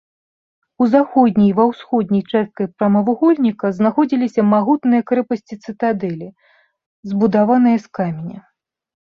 У 0.83 0.85
заходняй 0.93 1.47
і 1.47 1.51
ва 1.59 1.65
ўсходняй 1.71 2.23
частках 2.31 2.71
прамавугольніка 2.79 3.67
знаходзіліся 3.81 4.47
магутныя 4.55 5.01
крэпасці-цытадэлі, 5.13 6.29
збудаваныя 7.13 7.77
з 7.87 7.95
каменя. 8.01 8.39